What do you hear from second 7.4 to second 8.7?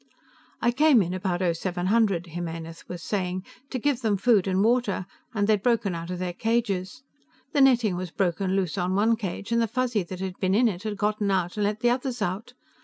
The netting was broken